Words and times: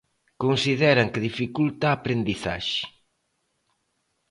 Consideran 0.43 1.11
que 1.13 1.25
dificulta 1.27 1.85
a 1.89 1.95
aprendizaxe. 1.99 2.81